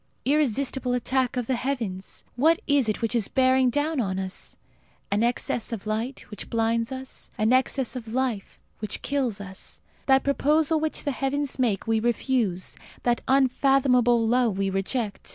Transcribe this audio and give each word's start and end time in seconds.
Irresistible 0.25 0.95
attack 0.95 1.37
of 1.37 1.45
the 1.45 1.55
heavens! 1.55 2.25
What 2.35 2.59
is 2.65 2.89
it 2.89 3.03
which 3.03 3.13
is 3.13 3.27
bearing 3.27 3.69
down 3.69 3.99
on 3.99 4.17
us? 4.17 4.57
An 5.11 5.21
excess 5.21 5.71
of 5.71 5.85
light, 5.85 6.21
which 6.31 6.49
blinds 6.49 6.91
us; 6.91 7.29
an 7.37 7.53
excess 7.53 7.95
of 7.95 8.07
life, 8.07 8.59
which 8.79 9.03
kills 9.03 9.39
us. 9.39 9.83
That 10.07 10.23
proposal 10.23 10.79
which 10.79 11.03
the 11.03 11.11
heavens 11.11 11.59
make 11.59 11.85
we 11.85 11.99
refuse; 11.99 12.75
that 13.03 13.21
unfathomable 13.27 14.27
love 14.27 14.57
we 14.57 14.71
reject. 14.71 15.29